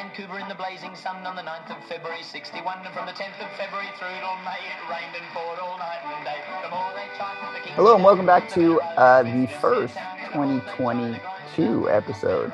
[0.00, 2.78] Vancouver in the blazing sun on the 9th of February 61.
[2.86, 5.98] And from the 10th of February through till May, it rained and poured all night
[6.02, 6.40] and day.
[6.62, 9.92] The more they tried, the king Hello and welcome back to uh, the first
[10.32, 12.50] 2022 episode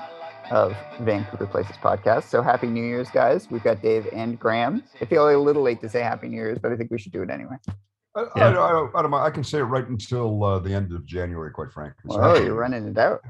[0.51, 2.25] of Vancouver Places podcast.
[2.25, 3.49] So happy New Year's, guys!
[3.49, 4.83] We've got Dave and Graham.
[5.01, 7.13] I feel a little late to say Happy New Year's, but I think we should
[7.13, 7.57] do it anyway.
[8.17, 8.49] I, Yeah.
[8.49, 9.25] I, I, I don't mind.
[9.25, 12.11] I can say it right until uh, the end of January, quite frankly.
[12.11, 13.21] So- Oh, you're running it out.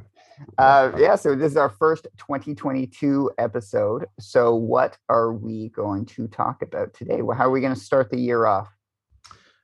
[0.58, 4.06] Uh, yeah, so this is our first 2022 episode.
[4.20, 7.22] So what are we going to talk about today?
[7.22, 8.68] Well, How are we going to start the year off?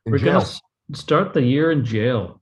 [0.06, 2.40] In We're going to start the year in jail.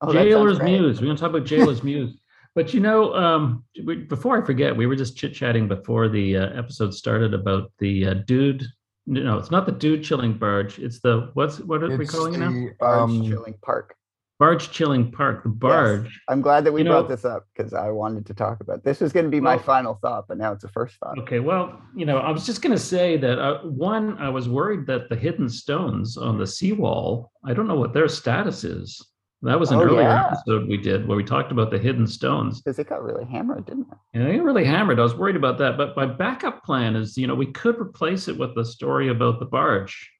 [0.00, 0.80] Oh, Gaoler's great.
[0.80, 1.00] Mews.
[1.00, 2.18] We're going to talk about Gaoler's Mews.
[2.54, 6.36] But you know, um, we, before I forget, we were just chit chatting before the
[6.38, 8.66] uh, episode started about the uh, dude.
[9.06, 10.78] No, it's not the dude chilling barge.
[10.78, 12.50] It's the what's what are we It's calling it now?
[12.50, 13.94] the, Barge um, Chilling Park.
[14.38, 15.42] Barge chilling park.
[15.42, 16.20] The barge.
[16.28, 18.84] I'm glad that we You know- brought this up because I wanted to talk about
[18.84, 19.00] this.
[19.00, 21.18] Was going to be my final thought, but now it's a first thought.
[21.18, 24.48] Okay, well, you know, I was just going to say that uh, one, I was
[24.48, 29.04] worried that the hidden stones on the seawall, I don't know what their status is.
[29.42, 30.26] That was an Oh, earlier yeah.
[30.32, 32.60] episode we did where we talked about the hidden stones.
[32.60, 33.98] Because it got really hammered, didn't it?
[34.14, 34.98] And they really hammered.
[35.00, 35.76] I was worried about that.
[35.76, 39.38] But my backup plan is, you know, we could replace it with the story about
[39.40, 40.10] the barge.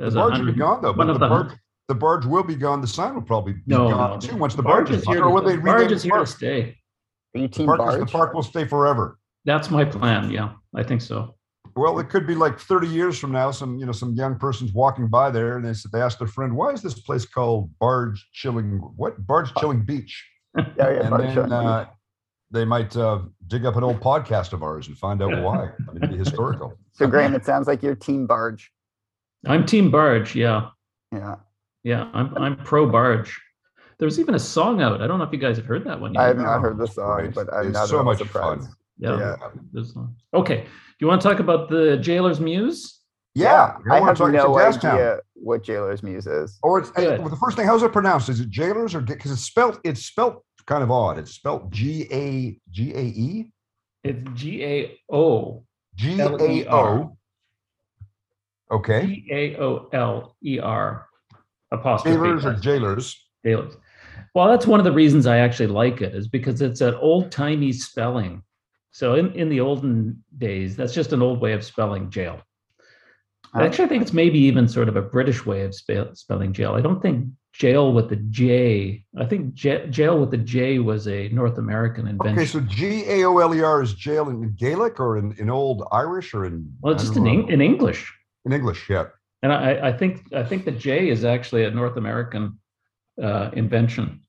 [0.00, 1.52] As a barge will be gone though, one but of the the barge,
[1.90, 2.80] the barge will be gone.
[2.80, 4.18] The sign will probably be No, gone no.
[4.20, 5.24] too once the The barge, barge is is here.
[5.24, 6.76] Or will they the barge is the here to stay.
[7.34, 9.18] Are you The park, is, the park will stay forever.
[9.44, 10.30] That's my plan.
[10.30, 11.34] Yeah, I think so.
[11.76, 13.50] Well, it could be like 30 years from now.
[13.50, 16.28] Some, you know, some young person's walking by there, and they said they asked their
[16.28, 18.78] friend, "Why is this place called Barge Chilling?
[18.96, 20.14] What Barge Chilling Beach?"
[20.56, 21.86] Yeah, yeah, and barge then uh,
[22.50, 25.66] they might uh, dig up an old podcast of ours and find out why.
[25.88, 26.76] I mean, it'd be historical.
[26.92, 28.72] so Graham, it sounds like you're team barge.
[29.46, 30.34] I'm team barge.
[30.34, 30.70] Yeah,
[31.12, 31.36] Yeah,
[31.84, 32.10] yeah.
[32.12, 33.40] I'm I'm pro barge.
[33.98, 35.02] There's even a song out.
[35.02, 36.22] I don't know if you guys have heard that one yet.
[36.22, 38.62] I have not heard the song, but I'm It's not so much surprised.
[38.62, 38.74] fun.
[38.98, 39.36] Yeah.
[39.74, 39.80] Yeah.
[40.34, 40.62] Okay.
[40.62, 40.66] Do
[41.00, 42.98] you want to talk about the Gaoler's Mews?
[43.34, 44.92] Yeah, I wanna have talk- it's no Gastown.
[44.94, 46.58] idea what Gaoler's Mews is.
[46.62, 47.64] Or it's hey, well, the first thing.
[47.66, 48.28] How's it pronounced?
[48.28, 49.78] Is it jailers or because it's spelled?
[49.84, 51.18] It's spelled kind of odd.
[51.18, 53.52] It's spelled G A G A E
[54.02, 55.62] It's G A O
[55.94, 56.88] G A L-E-R.
[57.00, 57.16] O.
[58.72, 61.06] Okay, G A O L E R
[61.70, 62.16] apostrophe.
[62.16, 63.26] jailers or jailers.
[63.44, 63.76] Jailers.
[64.34, 67.32] Well, that's one of the reasons I actually like it is because it's an old
[67.32, 68.42] timey spelling.
[68.92, 72.40] So in, in the olden days, that's just an old way of spelling jail.
[73.54, 73.60] Ah.
[73.60, 76.74] Actually, I think it's maybe even sort of a British way of spe- spelling jail.
[76.74, 79.04] I don't think jail with the J.
[79.18, 82.38] I think j- jail with the J was a North American invention.
[82.38, 85.50] Okay, so G A O L E R is jail in Gaelic or in, in
[85.50, 88.12] Old Irish or in well, it's just in, in English.
[88.44, 88.88] in English.
[88.88, 89.06] Yeah.
[89.42, 92.58] And I, I think I think the J is actually a North American
[93.22, 94.20] uh, invention.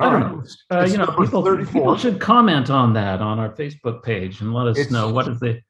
[0.00, 0.44] I don't know.
[0.70, 4.68] Uh, you know, people, people should comment on that on our Facebook page and let
[4.68, 5.60] us It's- know what is the.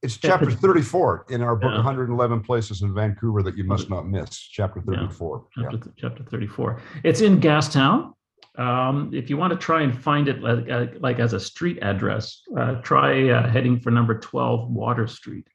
[0.00, 1.78] It's chapter 34 in our book, Yeah.
[1.78, 4.38] 111 Places in Vancouver that you must not miss.
[4.38, 4.98] Chapter Yeah.
[5.00, 5.46] 34.
[5.56, 5.68] Yeah.
[5.72, 6.80] Chapter, chapter 34.
[7.02, 8.12] It's in Gastown.
[8.56, 11.78] Um, if you want to try and find it like, uh, like as a street
[11.82, 15.48] address, uh, try uh, heading for number 12 Water Street.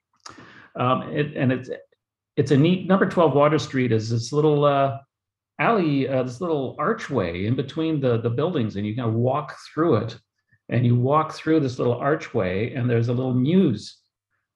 [0.76, 1.70] Um, it, and it's
[2.36, 4.98] it's a neat number 12 Water Street is this little uh,
[5.60, 9.56] alley, uh, this little archway in between the, the buildings, and you kind of walk
[9.74, 10.18] through it.
[10.70, 13.98] And you walk through this little archway, and there's a little mews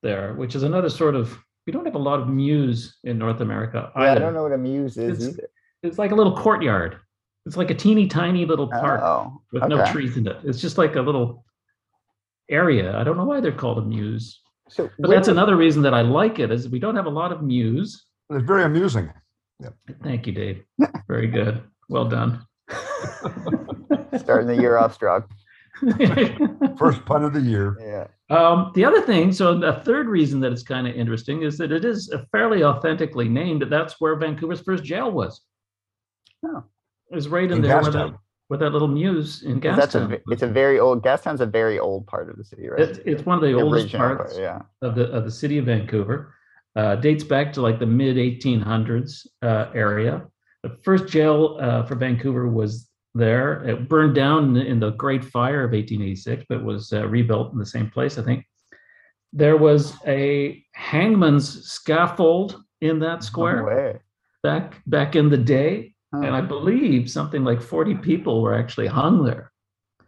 [0.02, 3.42] there, which is another sort of we don't have a lot of mews in North
[3.42, 5.50] America Yeah, I don't know what a mews is It's- either.
[5.84, 6.98] it's like a little courtyard.
[7.46, 10.38] It's like a teeny tiny little park Oh, with no trees in it.
[10.46, 11.44] It's just like a little
[12.50, 12.98] area.
[12.98, 15.94] I don't know why they're called a mews, So but when that's another reason that
[15.94, 18.06] I like it is we don't have a lot of mews.
[18.30, 19.12] It's very amusing.
[20.04, 20.64] Thank you, Dave.
[21.08, 21.64] Very good.
[21.90, 22.46] Well done.
[24.18, 25.24] starting the year off strong.
[26.78, 27.78] First pun of the year.
[27.80, 28.36] Yeah.
[28.36, 31.72] um, the other thing, so the third reason that it's kind of interesting is that
[31.72, 33.66] it is fairly authentically named.
[33.70, 35.42] That's where Vancouver's first jail was.
[36.46, 36.64] Oh.
[37.12, 38.14] It was right in, In there where that,
[38.48, 38.50] Gastown.
[38.50, 40.22] where that little mews in 'Cause That's a, Gastown.
[40.30, 42.80] it's a very old, Gastown's a very old part of the city, right?
[42.82, 44.38] It's, it's one of the oldest original part, parts.
[44.38, 44.62] yeah.
[44.82, 46.34] of the of the city of Vancouver.
[46.76, 50.28] Uh, dates back to like the mid 1800s uh, area.
[50.64, 53.64] The first jail uh, for Vancouver was there.
[53.68, 57.58] It burned down in- in the Great Fire of 1886, but was uh, rebuilt in
[57.60, 58.46] the same place, I think.
[59.34, 64.00] There was a hangman's scaffold in that square way.
[64.44, 66.22] back back in the day, Huh.
[66.22, 69.52] and I believe something like 40 people were actually hung there.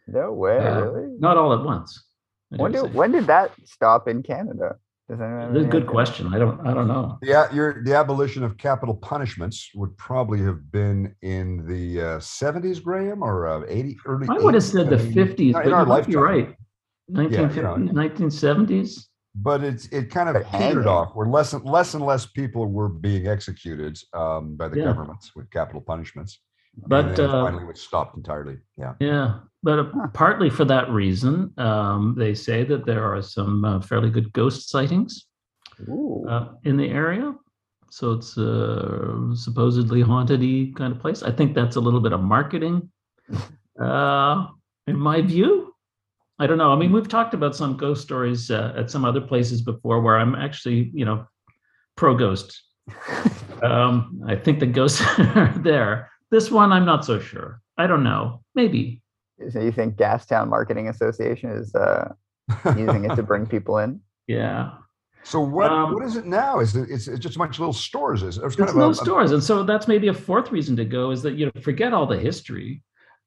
[0.07, 1.09] No way, Uh, really?
[1.19, 2.03] Not all at once.
[2.49, 4.77] When dare did, when did that stop in Canada?
[5.09, 5.89] Does anyone That's a good idea?
[5.91, 6.33] question.
[6.33, 6.65] I don't.
[6.65, 7.17] I don't know.
[7.21, 12.81] Yeah, your the abolition of capital punishments would probably have been in the uh, 70s,
[12.81, 14.27] Graham, or uh, 80 early.
[14.29, 15.13] I would have 80s, said the 70s.
[15.13, 16.23] fifties, In but our you might be lifetime.
[16.23, 16.55] right.
[17.11, 19.05] 1950s, 1970s.
[19.35, 22.89] But it's it kind of petered off where less and less and less people were
[22.89, 24.85] being executed um, by the Yeah.
[24.85, 26.39] governments with capital punishments.
[26.87, 28.57] But uh, finally, it stopped entirely.
[28.77, 28.93] Yeah.
[28.99, 33.81] Yeah, but uh, partly for that reason, um, they say that there are some uh,
[33.81, 35.25] fairly good ghost sightings
[35.89, 36.25] Ooh.
[36.29, 37.33] uh, in the area.
[37.91, 40.41] So it's a supposedly haunted
[40.75, 41.23] kind of place.
[41.23, 42.89] I think that's a little bit of marketing,
[43.81, 44.47] uh,
[44.87, 45.68] in my view.
[46.39, 46.71] I don't know.
[46.71, 50.17] I mean, we've talked about some ghost stories uh, at some other places before where
[50.17, 51.25] I'm actually, you know,
[51.95, 52.61] pro ghost.
[53.61, 56.09] Um, I think the ghosts are there.
[56.31, 57.59] This one, I'm not so sure.
[57.77, 58.41] I don't know.
[58.55, 59.01] Maybe.
[59.49, 62.13] so you think Gastown Marketing Association is uh,
[62.77, 63.99] using it to bring people in?
[64.27, 64.75] Yeah.
[65.23, 66.59] So what Um, what is it now?
[66.61, 68.23] Is it it's, it's just a bunch of little stores?
[68.23, 68.45] Is it?
[68.45, 70.77] It's kind It's of a- no a- stores, and so that's maybe a fourth reason
[70.77, 72.81] to go is that you know forget all the history.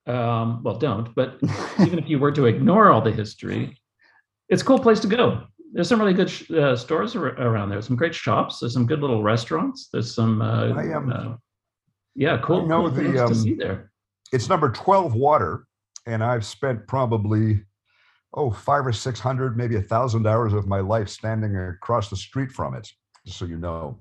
[0.07, 1.15] Um, well, don't.
[1.15, 1.39] But
[1.81, 3.77] even if you were to ignore all the history,
[4.49, 5.45] it's a cool place to go.
[5.73, 7.81] There's some really good sh- uh, stores ar- around there.
[7.81, 8.61] Some great shops.
[8.61, 9.89] There's some good little restaurants.
[9.93, 10.43] There's some.
[10.43, 11.35] Uh, I, um, uh,
[12.15, 12.63] yeah, cool.
[12.63, 13.91] I know cool the, things to um, see there.
[14.33, 15.67] it's number 12 water
[16.07, 17.63] and i've spent probably
[18.35, 22.17] oh five or six hundred maybe a thousand hours of my life standing across the
[22.17, 22.91] street from it
[23.25, 23.99] just so you know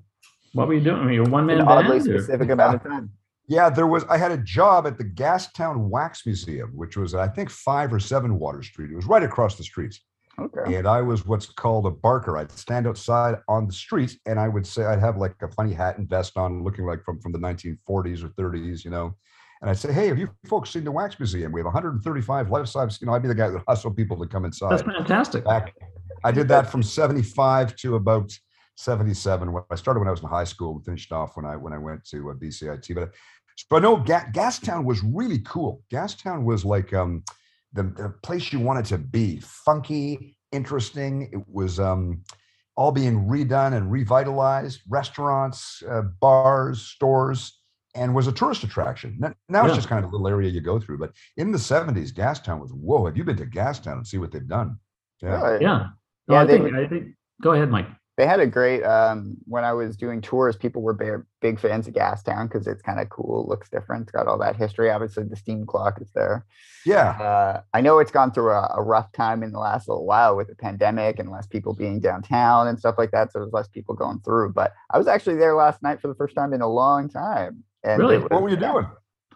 [0.52, 1.00] What were you doing?
[1.00, 2.10] I mean, you're one An man oddly band.
[2.10, 3.10] or- specific amount of time.
[3.48, 7.26] Yeah there was i had a job at the gastown wax museum which was i
[7.26, 8.90] think five or seven water street.
[8.90, 9.98] It was right across the street.
[10.38, 10.76] Okay.
[10.76, 12.38] and i was what's called a barker.
[12.38, 15.74] I'd stand outside on the street and i would say i'd have like a funny
[15.74, 19.14] hat and vest on looking like from, from the 1940s or 30s you know?
[19.60, 21.52] And i'd say hey have you folks seen the wax museum?
[21.52, 24.26] We have 135 life size you know i'd be the guy that hustle people to
[24.26, 24.70] come inside.
[24.70, 25.44] That's fantastic.
[25.44, 25.74] back
[26.24, 28.32] i did that from 75 to about
[28.76, 31.56] 77 when i started when i was in high school and finished off when i
[31.56, 33.12] when i went to uh, bcit but
[33.56, 37.22] so i know Ga- gastown was really cool gastown was like um
[37.74, 42.22] the, the place you wanted to be funky interesting it was um
[42.76, 47.58] all being redone and revitalized restaurants uh, bars stores
[47.94, 49.66] and was a tourist attraction now, now Yeah.
[49.66, 52.58] it's just kind of a little area you go through but in the 70s gastown
[52.60, 54.78] was whoa have you been to gastown and see what they've done
[55.22, 55.62] yeah Really?
[55.62, 55.88] Yeah.
[56.28, 56.74] No, Yeah, I they think.
[56.74, 57.14] I think.
[57.42, 57.88] Go ahead, Mike.
[58.18, 61.88] They had a great um when I was doing tours, people were big, big fans
[61.88, 64.90] of Gastown because it's kind of cool, looks different, it's got all that history.
[64.90, 66.44] Obviously, the steam clock is there.
[66.84, 70.04] yeah Uh, I know it's gone through a, a rough time in the last little
[70.04, 73.32] while with the pandemic and less people being downtown and stuff like that.
[73.32, 74.52] So there's less people going through.
[74.52, 77.64] But I was actually there last night for the first time in a long time.
[77.82, 78.16] And Really?
[78.16, 78.86] it what were you yeah, doing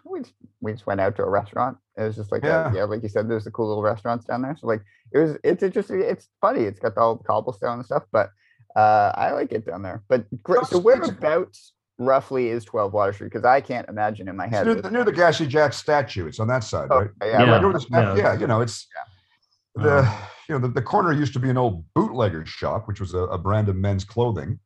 [0.05, 1.77] We just, we just went out to a restaurant.
[1.97, 2.73] It was just like a- Yeah.
[2.75, 4.55] yeah, like you said, there's the cool little restaurants down there.
[4.55, 4.83] So like
[5.13, 6.01] it was it's interesting.
[6.01, 6.61] It's funny.
[6.61, 8.29] It's got all the old cobblestone and stuff, but
[8.77, 10.03] uh I like it down there.
[10.07, 13.31] But gr- so It's- it's- whereabouts roughly is 12 Water Street?
[13.31, 14.65] Because I can't imagine in my It's head.
[14.67, 16.27] near, the, near the Gassy Jack statue.
[16.27, 17.09] It's on that side, Oh, right?
[17.23, 17.51] yeah, Yeah.
[17.51, 18.15] right Right the yeah.
[18.15, 18.87] yeah, you know, it's
[19.75, 20.07] the
[20.47, 23.19] you know the, the corner used to be an old bootlegger shop, which was a,
[23.19, 24.59] a brand of men's clothing.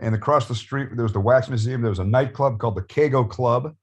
[0.00, 1.82] And across the street, there was the wax museum.
[1.82, 3.74] There was a nightclub called the Kago Club,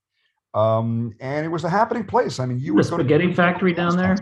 [0.54, 2.40] um, and it was a happening place.
[2.40, 4.16] I mean, you The would go to- factory down there.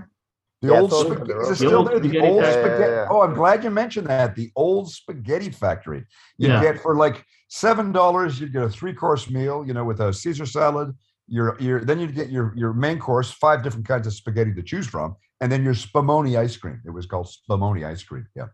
[0.63, 1.99] The Yeah, old spaghetti over the is it still old there?
[1.99, 2.71] The spaghetti old factory.
[2.71, 3.07] Yeah, yeah, yeah.
[3.11, 4.33] Oh, I'm glad you mentioned that.
[4.35, 6.05] The old spaghetti factory.
[6.37, 6.61] You Yeah.
[6.61, 9.65] get for like seven dollars, you'd get a three course meal.
[9.67, 10.95] You know, with a Caesar salad.
[11.27, 14.61] Your your then you'd get your your main course, five different kinds of spaghetti to
[14.63, 16.81] choose from, and then your spumoni ice cream.
[16.85, 18.25] It was called spumoni ice cream.
[18.35, 18.47] Yeah,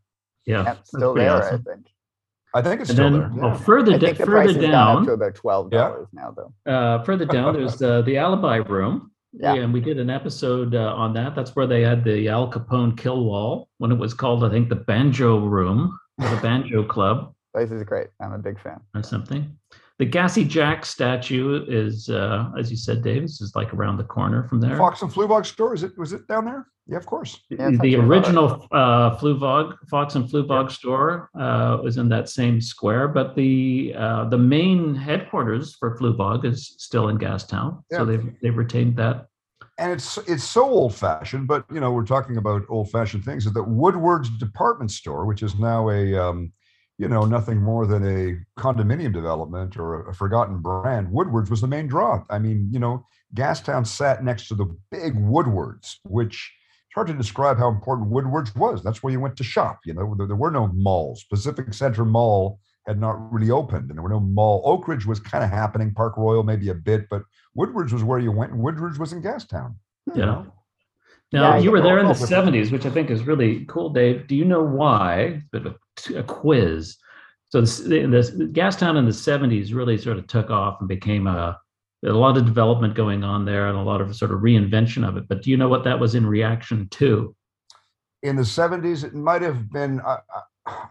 [0.47, 0.63] Yeah.
[0.63, 1.63] Yeah, still there, awesome.
[1.67, 1.87] I think.
[2.55, 3.41] I think it's And still then, there.
[3.43, 3.57] well, yeah.
[3.57, 6.07] further I da- think the price further has gone up down, to about twelve dollars
[6.13, 6.71] now, though.
[6.71, 9.11] uh, further down, there's the the Alibi Room.
[9.33, 9.53] Yeah.
[9.55, 11.35] And we did an episode uh, on that.
[11.35, 14.69] That's where they had the Al Capone kill wall when it was called, I think,
[14.69, 18.07] the Banjo Room or the Banjo Club Place is great.
[18.21, 18.79] I'm a big fan.
[18.95, 19.57] or something.
[19.99, 24.05] The Gassy Jack statue is, uh, as you said, Dave, this is like around the
[24.05, 24.77] corner from there.
[24.77, 25.73] Fox and Fluevog store.
[25.73, 25.97] Is it?
[25.97, 26.67] Was it down there?
[26.87, 27.41] Yeah, of course.
[27.49, 33.09] Yeah, the original uh, Fluevog, Fox and Fluevog store uh, was in that same square,
[33.09, 37.97] but the uh, the main headquarters for Fluevog is still in Gastown, Yeah.
[37.97, 39.27] so they've they've retained that.
[39.77, 43.45] and it's it's so old fashioned but you know we're talking about old fashioned things
[43.45, 46.51] that woodward's department store which is now a um,
[46.99, 51.61] you know nothing more than a condominium development or a, a forgotten brand woodward's was
[51.61, 53.03] the main draw i mean you know
[53.35, 56.53] gastown sat next to the big woodwards which
[56.85, 59.93] it's hard to describe how important woodward's was that's where you went to shop you
[59.93, 64.03] know there, there were no malls pacific center mall had not really opened and there
[64.03, 67.23] were no mall oak ridge was kind of happening park royal maybe a bit but
[67.55, 69.75] woodward's was where you went and woodward's was in gastown
[70.15, 70.25] Yeah.
[70.25, 70.53] know?
[71.31, 74.25] Now Yeah, you were there in the '70s, which I think is really cool, Dave.
[74.27, 75.43] Do you know why?
[75.51, 75.75] Bit of a,
[76.07, 76.97] a quiz.
[77.49, 81.59] So this, this Gastown in the '70s really sort of took off and became a
[82.05, 85.17] a lot of development going on there and a lot of sort of reinvention of
[85.17, 85.27] it.
[85.27, 87.35] But do you know what that was in reaction to?
[88.21, 90.17] in the 70s, it might have been uh,
[90.65, 90.85] uh,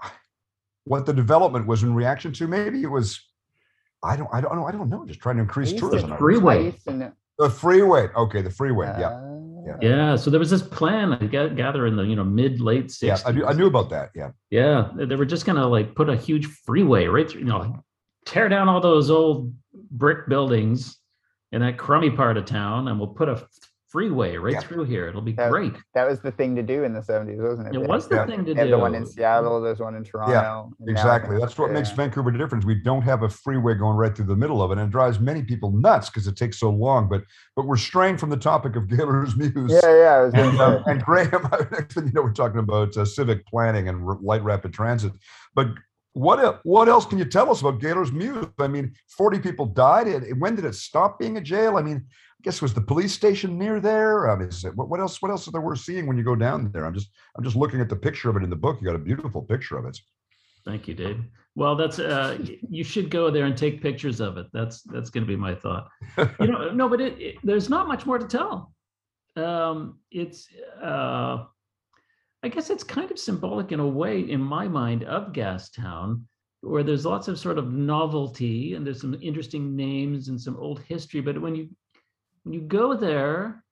[0.84, 2.46] what the development was in reaction to.
[2.48, 3.20] Maybe it was,
[4.02, 5.04] I don't, I don't know, I don't know.
[5.04, 6.16] Just trying to increase used to- tourism.
[6.16, 6.56] Freeway.
[6.56, 6.86] I used
[7.38, 8.08] The freeway.
[8.16, 8.86] Okay, the freeway.
[8.86, 9.27] yeah, Uh, Yeah.
[9.80, 13.02] Yeah, so there was this plan I gather in the you know mid late 60s.
[13.02, 13.18] yeah.
[13.26, 14.10] I knew, I knew about that.
[14.14, 17.82] Yeah, Yeah, they- were just gonna like put a huge freeway right through, you know,
[18.26, 19.52] tear down all those old
[19.90, 20.96] brick buildings
[21.52, 23.46] in that crummy part of town, and we'll put a
[23.88, 24.60] freeway right Yeah.
[24.60, 25.08] through here.
[25.08, 25.74] It'll be That- great.
[25.94, 27.74] That was the thing to do in the 70s, wasn't it?
[27.74, 28.72] It They was had- the thing to they had do.
[28.72, 30.32] the one in Seattle, there's one in Toronto.
[30.78, 31.38] and now exactly.
[31.38, 31.96] That's what makes yeah.
[31.96, 32.64] Vancouver different.
[32.66, 35.18] We don't have a freeway going right through the middle of it, and it drives
[35.18, 37.08] many people nuts because it takes so long.
[37.08, 37.22] But
[37.56, 39.70] but we're straying from the topic of Gaoler's Mews.
[39.72, 40.22] Yeah, yeah.
[40.22, 43.88] Was And, um, and Graham, next thing you know, we're talking about uh, civic planning
[43.88, 45.12] and r- light rapid transit.
[45.54, 45.68] But
[46.14, 48.46] what what else can you tell us about Gaoler's Mews?
[48.58, 50.08] I mean, forty people died.
[50.08, 51.76] It, when did it stop being a jail?
[51.76, 52.06] I mean,
[52.40, 54.30] I guess was the police station near there?
[54.30, 55.20] Um, is it, what, what else?
[55.20, 56.84] What else is there worth seeing when you go down there?
[56.84, 58.78] I'm just I'm just looking at the picture of it in the book.
[58.80, 59.98] You got a beautiful picture of it.
[60.64, 61.24] Thank you, Dave.
[61.56, 62.38] Well, that's uh,
[62.70, 64.46] you should go there and take pictures of it.
[64.52, 65.88] That's that's going to be my thought.
[66.38, 68.72] You know, no, but it, it, there's not much more to tell.
[69.34, 70.48] Um, it's
[70.80, 71.44] uh,
[72.44, 76.22] I guess it's kind of symbolic in a way, in my mind, of Gastown,
[76.60, 80.80] where there's lots of sort of novelty and there's some interesting names and some old
[80.82, 81.20] history.
[81.20, 81.68] But when you
[82.44, 83.64] when you go there,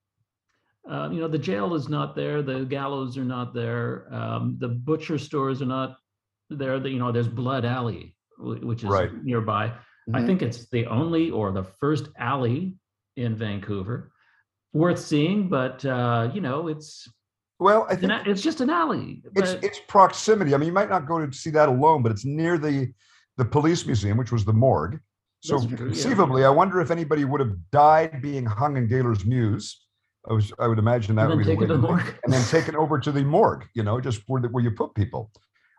[0.91, 4.69] uh, you know the jail is not there, the gallows are not there, um, the
[4.69, 5.97] butcher stores are not
[6.51, 6.79] there.
[6.79, 9.13] The, you know, there's Blood Alley, which is Right.
[9.25, 9.73] nearby.
[10.15, 10.27] I Mhm.
[10.27, 12.77] think it's the only or the first alley
[13.17, 14.13] in Vancouver.
[14.73, 17.09] Worth seeing, but uh, you know, it's
[17.59, 19.23] Well, I an think it's just an alley.
[19.35, 20.55] it's it's proximity.
[20.55, 22.93] I mean, you might not go to see that alone, but it's near the
[23.39, 25.01] the police museum, which was the morgue.
[25.47, 29.83] So conceivably, I wonder if anybody would have died being hung in Gaoler's Mews.
[30.29, 32.15] I was I would imagine that would be the way to- morgue.
[32.25, 33.67] and then taken over to the morgue.
[33.75, 35.31] You know, just where the, where you put people,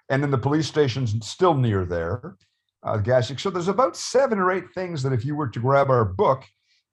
[0.10, 2.36] and then the police station's still near there.
[2.84, 3.32] Uh, gas.
[3.42, 6.44] So there's about seven or eight things that if you were to grab our book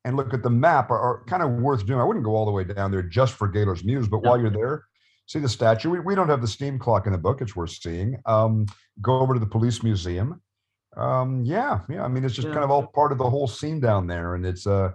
[0.05, 2.01] and look at the map are, are kind of worth doing.
[2.01, 4.31] I wouldn't go all the way down there just for Gaoler's Mews, but No.
[4.31, 4.85] while you're there,
[5.27, 5.91] see the statue.
[5.91, 7.41] We, we don't have the steam clock in the book.
[7.43, 8.17] It's worth seeing.
[8.27, 8.67] Um,
[9.01, 10.41] go over to the police museum.
[10.97, 12.05] Um, yeah, yeah.
[12.05, 12.55] I mean, it's just Yeah.
[12.55, 14.91] kind of all part of the whole scene down there, and it's uh,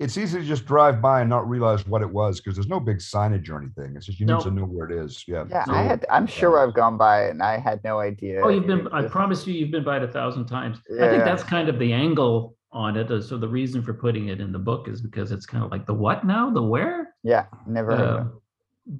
[0.00, 2.80] it's easy to just drive by and not realize what it was because there's no
[2.80, 3.94] big signage or anything.
[3.96, 4.38] It's just you No.
[4.38, 5.24] need to know where it is.
[5.28, 5.44] Yeah.
[5.48, 6.04] Yeah, So- I had.
[6.10, 8.40] I'm sure I've gone by and I had no idea.
[8.42, 8.88] Oh, you've been.
[8.88, 9.12] I existed.
[9.12, 10.78] promise you, you've been by it a thousand times.
[10.90, 11.10] I Yeah.
[11.10, 13.08] think that's kind of the angle on it.
[13.10, 15.70] uh, So the reason for putting it in the book is because it's kind of
[15.70, 17.14] like the what now, the where.
[17.22, 18.24] Yeah, never Uh,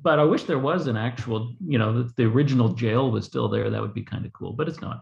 [0.03, 3.49] but I wish there was an actual, you know, the, the original jail was still
[3.49, 3.69] there.
[3.69, 5.01] That would be kind of cool, but it's not.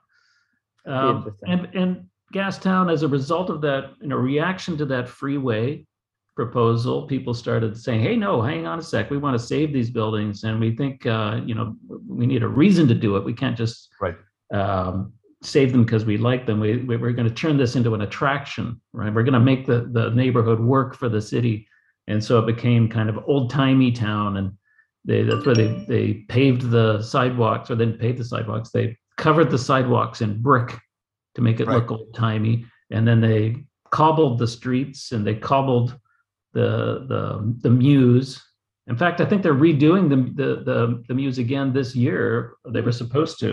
[0.87, 5.87] Um, and and Gastown, as a result of that, in a reaction to that freeway
[6.35, 9.11] proposal, people started saying, "Hey, no, hang on a sec.
[9.11, 11.77] We want to save these buildings, and we think, uh, you know,
[12.09, 13.25] we need a reason to do it.
[13.25, 14.17] We can't just Right.
[14.53, 15.13] um,
[15.43, 16.61] save them because we like them.
[16.61, 19.13] We, we we're going to turn this into an attraction, right?
[19.13, 21.67] We're going to make the the neighborhood work for the city."
[22.09, 24.53] And so it became kind of old timey town, and
[25.05, 28.71] they that's where they they paved the sidewalks, or then paved the sidewalks.
[28.71, 30.79] They covered the sidewalks in brick
[31.37, 31.77] to make it Right.
[31.77, 35.89] look old timey, and then they cobbled the streets and they cobbled
[36.55, 36.71] the
[37.13, 37.23] the
[37.65, 38.43] the mews.
[38.89, 42.55] In fact, I think they're redoing the the the, the mews again this year.
[42.75, 43.51] They were supposed to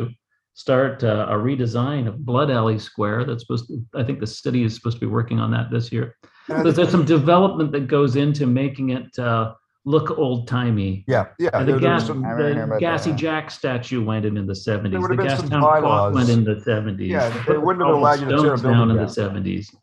[0.56, 3.26] start uh, a redesign of Blood Alley Square.
[3.26, 3.76] That's supposed to.
[4.02, 6.16] I think the city is supposed to be working on that this year.
[6.48, 9.54] There's some development that goes into making it uh,
[9.86, 11.04] look old timey.
[11.08, 11.50] yeah, yeah.
[11.54, 13.16] And the, there- there gas, some- I remember hearing the about that, Gassy yeah.
[13.16, 14.92] Jack statue went in in the 70s.
[14.92, 17.08] The have town clock went in the 70s.
[17.08, 19.04] Yeah, They they put the wouldn't have allowed you to tear a down in the
[19.04, 19.74] 70s.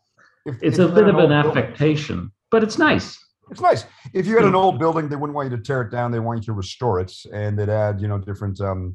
[0.61, 3.17] It's a bit of an building- affectation, but it's nice.
[3.49, 3.85] It's nice.
[4.13, 6.11] If you had an old building, they wouldn't want you to tear it down.
[6.11, 8.93] They want you to restore it, and they'd add, you know, different um,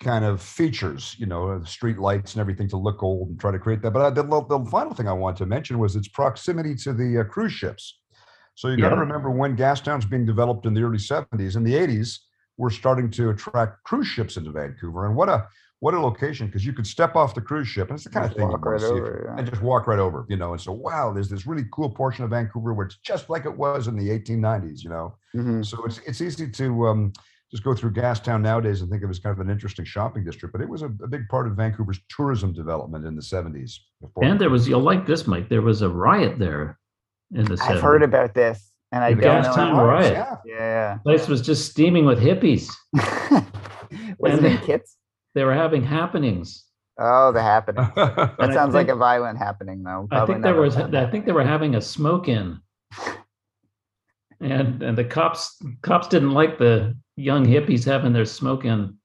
[0.00, 3.50] kind of features, you know, uh, street lights and everything to look old and try
[3.50, 3.90] to create that.
[3.90, 7.18] But I, the, the final thing I want to mention was its proximity to the
[7.18, 7.99] uh, cruise ships.
[8.54, 9.00] So you got to Yeah.
[9.00, 11.56] remember when Gastown's being developed in the early 70s.
[11.56, 12.18] and the 80s,
[12.58, 15.46] we're starting to attract cruise ships into Vancouver, and what a
[15.78, 18.24] what a location because you could step off the cruise ship, and it's the kind
[18.26, 18.92] Just of thing you want right to see.
[18.92, 19.36] over, yeah.
[19.38, 20.52] and just walk right over, you know.
[20.52, 23.56] And so, wow, there's this really cool portion of Vancouver where it's just like it
[23.56, 25.14] was in the 1890s, you know.
[25.34, 25.64] Mhm.
[25.64, 27.12] So it's it's easy to um,
[27.50, 30.22] just go through Gastown nowadays and think of it as kind of an interesting shopping
[30.22, 33.78] district, but it was a, a big part of Vancouver's tourism development in the 70s.
[34.02, 36.78] before- And there was, you'll like this, Mike, there was a riot there
[37.34, 37.60] in the 70s.
[37.70, 39.48] I've heard about this, and I The don't know.
[39.50, 40.12] Gastown how- riot.
[40.14, 40.94] Yeah, Yeah.
[40.94, 42.68] The place was just steaming with hippies.
[44.18, 44.96] Was And it in they- Kits?
[45.34, 46.64] They were having happenings.
[46.98, 47.88] Oh, the happening.
[47.96, 50.06] That And I sounds like a violent happening, though.
[50.10, 52.58] I think there was, fun I think they were having a smoke in.
[54.40, 58.96] and and the cops cops didn't like the young hippies having their smoking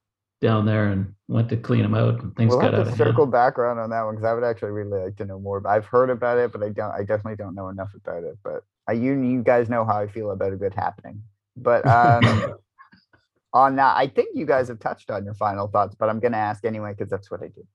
[0.46, 2.96] down there and went to clean them out and things we'll got have out to
[2.96, 3.32] circle hand.
[3.32, 5.66] background on that one because I would actually really like to know more.
[5.68, 6.92] I've heard about it, but I don't.
[6.92, 8.38] I definitely don't know enough about it.
[8.44, 11.24] But I, you, you guys know how I feel about a good happening.
[11.58, 12.58] But um,
[13.54, 15.96] on that, I think you guys have touched on your final thoughts.
[15.96, 17.66] But I'm going to ask anyway because that's what I do.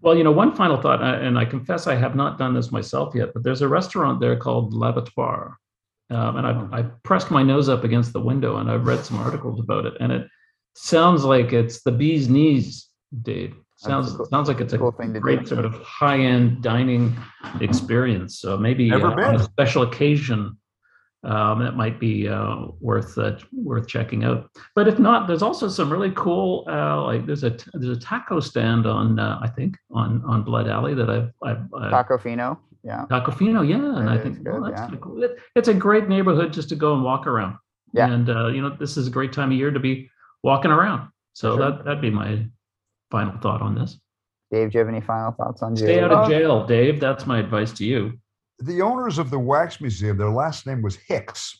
[0.00, 2.72] Well, you know, one final thought, uh, and I confess I have not done this
[2.72, 5.54] myself yet, but there's a restaurant there called L'Abattoir.
[6.10, 9.18] Um, and I've, I've pressed my nose up against the window and I've read some
[9.18, 9.94] articles about it.
[10.00, 10.28] And it
[10.74, 12.88] sounds like it's the bee's knees,
[13.22, 13.54] Dave.
[13.76, 15.20] Sounds cool- sounds like it's a cool thing to do.
[15.20, 17.16] great sort of high-end dining
[17.60, 18.38] experience.
[18.38, 20.56] So maybe uh, on a special occasion,
[21.22, 24.50] um, that might be uh, worth uh, worth checking out.
[24.74, 28.40] But if not, there's also some really cool uh, like there's a there's a taco
[28.40, 32.58] stand on uh, I think on on Blood Alley that I've I've, I've Taco Fino.
[32.82, 33.04] Yeah.
[33.10, 34.86] Tacofino, yeah, and It I think good, well, that's yeah.
[34.86, 35.22] kinda cool.
[35.22, 37.56] It- it's a great neighborhood just to go and walk around.
[37.92, 38.10] Yeah.
[38.10, 40.08] and uh, you know this is a great time of year to be
[40.42, 41.08] walking around.
[41.32, 41.70] So Sure.
[41.72, 42.46] that that'd be my
[43.10, 43.98] final thought on this.
[44.50, 47.00] Dave, do you have any final thoughts on Stay out of Uh, jail, Dave.
[47.00, 48.18] That's my advice to you.
[48.62, 51.58] the owners of the wax museum their last name was hicks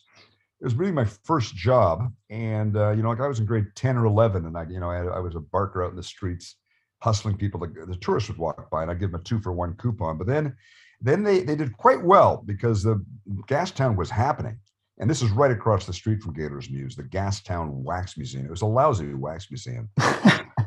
[0.59, 3.65] it was really my first job and uh, you know like i was in grade
[3.73, 6.03] 10 or 11 and i you know i, I was a barker out in the
[6.03, 6.57] streets
[7.01, 9.51] hustling people the, the tourists would walk by and i'd give them a two for
[9.51, 10.55] one coupon but then
[11.01, 13.03] then they they did quite well because the
[13.47, 14.59] gas gastown was happening
[14.99, 18.45] and this is right across the street from Gaoler's Mews, the Gastown Wax Museum.
[18.45, 19.89] It was a lousy wax museum,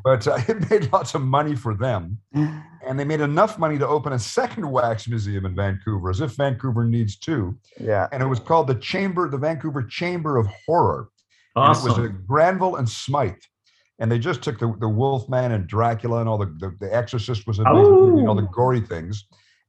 [0.05, 2.19] but uh, it made lots of money for them
[2.87, 6.33] and they made enough money to open a second wax museum in Vancouver, as if
[6.33, 7.57] Vancouver needs two.
[7.79, 8.09] yeah.
[8.13, 11.09] And it was called the Chamber, the Vancouver Chamber of Horror.
[11.57, 13.35] And it was a Granville and Smithe.
[14.01, 17.47] And they just took the, the Wolfman and Dracula and all the, the, the Exorcist
[17.47, 17.87] was in these,
[18.19, 18.51] you know, the Oh.
[18.53, 19.25] gory things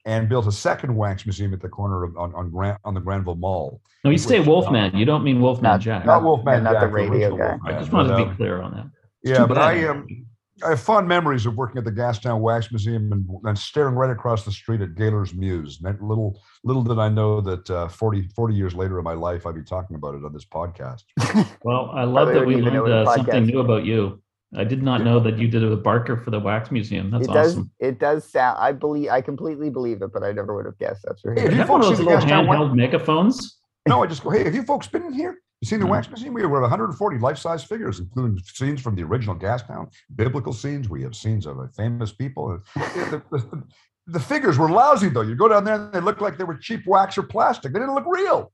[0.05, 2.99] and built a second wax museum at the corner of on, on, Gran, on the
[2.99, 3.81] Granville Mall.
[4.03, 4.95] No, you say which- Wolfman.
[4.95, 6.05] You don't mean Wolfman Not- Jack.
[6.05, 7.57] Not Wolfman, not the radio original guy.
[7.65, 8.85] I just wanted but, to be clear on that.
[9.23, 9.63] It's Yeah, but bad.
[9.63, 10.25] I um,
[10.63, 14.09] I have fond memories of working at the Gastown Wax Museum and, and staring right
[14.09, 15.81] across the street at Gaoler's Mews.
[15.83, 19.45] And little little did I know that uh, 40, 40 years later in my life,
[19.45, 21.03] I'd be talking about it on this podcast.
[21.63, 24.21] Well, I love Probably that we wouldn't even know learned uh, something new about you.
[24.57, 27.11] I did not know that you did a Barker for the Wax Museum.
[27.11, 27.51] That's it does.
[27.53, 27.71] awesome.
[27.79, 28.57] It does sound.
[28.59, 29.09] I believe.
[29.09, 31.03] I completely believe it, but I never would have guessed.
[31.05, 31.45] That's for Hey, sure.
[31.47, 33.57] if You you have one of folks those the little Gastown Wax- handheld megaphones.
[33.87, 35.37] No, I just go, hey, have you folks been in here?
[35.61, 35.91] You seen the No.
[35.91, 36.33] Wax Museum?
[36.33, 40.89] We have 140 life-size figures, including scenes from the original Gastown, biblical scenes.
[40.89, 42.59] We have scenes of famous people.
[42.75, 43.63] The, the-
[44.07, 45.21] the figures were lousy, though.
[45.21, 47.73] You go down there and they look like they were cheap wax or plastic.
[47.73, 48.51] They didn't look real.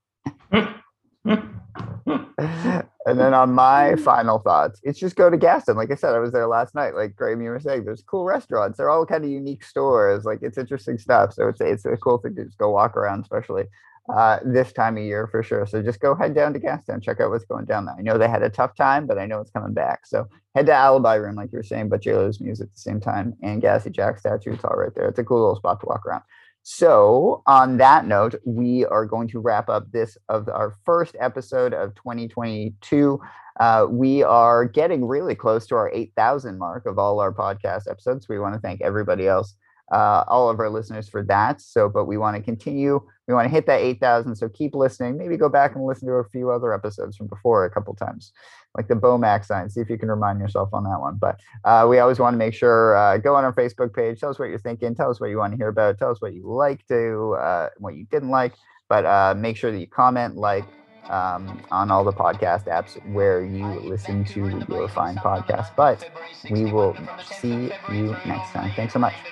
[2.08, 5.76] and then on my final thoughts, it's just go to Gastown.
[5.76, 6.96] Like I said, I was there last night.
[6.96, 8.78] Like Graham, you were saying, there's cool restaurants.
[8.78, 10.26] They're all kind of unique stores.
[10.26, 11.34] Like it's interesting stuff.
[11.34, 13.66] So it's it's a cool thing to just go walk around, especially
[14.14, 15.66] uh, this time of year for sure.
[15.66, 17.96] So just go head down to Gastown, check out what's going down there.
[17.98, 20.06] I know they had a tough time, but I know it's coming back.
[20.06, 23.00] So head to Alibi Room, like you were saying, but Gaoler's Mews at the same
[23.00, 24.54] time, and Gassy Jack statue.
[24.54, 25.08] It's all right there.
[25.08, 26.24] It's a cool little spot to walk around.
[26.64, 31.74] So, on that note, we are going to wrap up this of our first episode
[31.74, 33.20] of 2022.
[33.60, 38.30] Uh, we are getting really close to our 8,000 mark of all our podcast episodes.
[38.30, 39.56] We want to thank everybody else,
[39.92, 41.62] uh, all of our listeners for that.
[41.62, 43.02] So, but we want to continue.
[43.28, 44.36] We want to hit that 8,000.
[44.36, 45.18] So keep listening.
[45.18, 48.32] Maybe go back and listen to a few other episodes from before a couple times,
[48.76, 49.70] like the Bowmac sign.
[49.70, 51.18] See if you can remind yourself on that one.
[51.20, 54.20] But uh, we always want to make sure uh, go on our Facebook page.
[54.20, 54.96] Tell us what you're thinking.
[54.96, 55.98] Tell us what you want to hear about.
[55.98, 58.54] Tell us what you like to, uh, what you didn't like.
[58.90, 60.66] But uh, make sure that you comment, like
[61.10, 65.76] um, on all the podcast apps where you listen to your fine podcast.
[65.76, 66.10] But
[66.50, 68.72] we will see you next time.
[68.76, 69.31] Thanks so much.